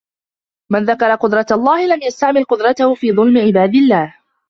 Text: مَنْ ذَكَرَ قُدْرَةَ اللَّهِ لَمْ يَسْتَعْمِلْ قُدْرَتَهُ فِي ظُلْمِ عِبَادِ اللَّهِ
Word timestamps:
مَنْ 0.71 0.85
ذَكَرَ 0.85 1.15
قُدْرَةَ 1.15 1.45
اللَّهِ 1.51 1.85
لَمْ 1.87 1.99
يَسْتَعْمِلْ 2.01 2.43
قُدْرَتَهُ 2.43 2.93
فِي 2.93 3.11
ظُلْمِ 3.15 3.37
عِبَادِ 3.37 3.75
اللَّهِ 3.75 4.13